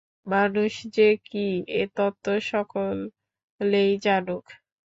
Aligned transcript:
মানুষ 0.27 0.73
যে 0.95 1.09
কি, 1.27 1.45
এ 1.71 1.83
তত্ত্ব 1.95 2.25
সকলেই 2.51 3.91
জানুক। 4.05 4.43